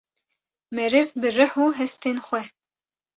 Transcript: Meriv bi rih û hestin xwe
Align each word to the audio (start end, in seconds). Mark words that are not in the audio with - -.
Meriv 0.75 1.09
bi 1.21 1.29
rih 1.37 1.53
û 1.65 1.67
hestin 1.79 2.17
xwe 2.27 2.41